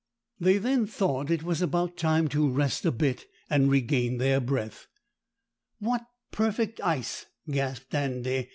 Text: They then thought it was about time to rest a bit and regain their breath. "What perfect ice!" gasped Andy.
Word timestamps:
They 0.39 0.57
then 0.57 0.87
thought 0.87 1.29
it 1.29 1.43
was 1.43 1.61
about 1.61 1.95
time 1.95 2.27
to 2.29 2.49
rest 2.49 2.87
a 2.87 2.91
bit 2.91 3.27
and 3.51 3.69
regain 3.69 4.17
their 4.17 4.39
breath. 4.41 4.87
"What 5.77 6.01
perfect 6.31 6.81
ice!" 6.83 7.27
gasped 7.47 7.93
Andy. 7.93 8.49